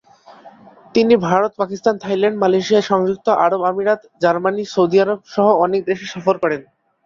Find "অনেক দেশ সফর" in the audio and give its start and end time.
5.65-6.35